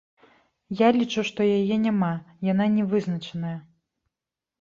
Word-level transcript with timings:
Я 0.77 0.87
лічу, 0.95 1.21
што 1.29 1.39
яе 1.57 1.75
няма, 1.83 2.09
яна 2.51 2.65
не 2.79 2.87
вызначаная. 2.95 3.53